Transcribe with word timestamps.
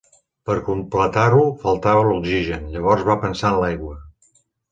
Per 0.49 0.53
completar-ho 0.69 1.43
faltava 1.65 2.07
l'oxigen, 2.09 2.65
llavors 2.77 3.05
va 3.11 3.19
pensar 3.27 3.53
en 3.55 3.61
l'aigua. 3.65 3.95